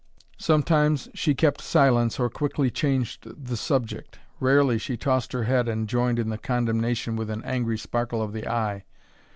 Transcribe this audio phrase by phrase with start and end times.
[0.39, 4.17] Sometimes she kept silence or quickly changed the subject.
[4.39, 8.33] Rarely she tossed her head and joined in the condemnation with an angry sparkle of
[8.33, 8.83] the eye.